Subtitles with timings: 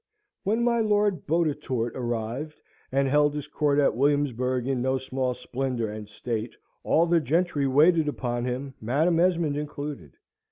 [0.43, 2.59] When my Lord Bottetourt arrived,
[2.91, 7.67] and held his court at Williamsburg in no small splendour and state, all the gentry
[7.67, 10.17] waited upon him, Madam Esmond included.